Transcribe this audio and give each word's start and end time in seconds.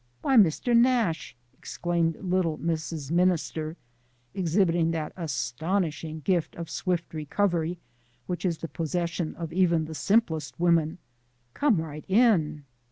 "Why, 0.23 0.35
Mr. 0.35 0.75
Nash," 0.75 1.35
exclaimed 1.55 2.15
little 2.15 2.57
Mrs. 2.57 3.11
Minister, 3.11 3.77
exhibiting 4.33 4.89
that 4.89 5.13
astonishing 5.15 6.21
gift 6.21 6.55
of 6.55 6.71
swift 6.71 7.13
recovery 7.13 7.77
which 8.25 8.43
is 8.43 8.57
the 8.57 8.67
possession 8.67 9.35
of 9.35 9.53
even 9.53 9.85
the 9.85 9.93
simplest 9.93 10.59
women, 10.59 10.97
"come 11.53 11.79
right 11.79 12.03
in." 12.07 12.63